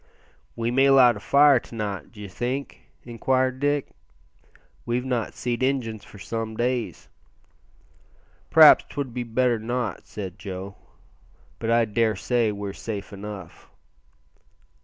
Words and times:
"We 0.55 0.71
may 0.71 0.89
light 0.89 1.15
a 1.15 1.19
fire 1.19 1.59
to 1.59 1.75
night, 1.75 2.11
d'ye 2.11 2.27
think?" 2.27 2.89
inquired 3.03 3.59
Dick; 3.59 3.91
"we've 4.83 5.05
not 5.05 5.35
seed 5.35 5.61
Injuns 5.61 6.03
for 6.03 6.17
some 6.17 6.57
days." 6.57 7.07
"P'r'aps 8.49 8.83
'twould 8.89 9.13
be 9.13 9.21
better 9.21 9.59
not," 9.59 10.07
said 10.07 10.39
Joe; 10.39 10.73
"but 11.59 11.69
I 11.69 11.85
daresay 11.85 12.49
we're 12.49 12.73
safe 12.73 13.13
enough." 13.13 13.69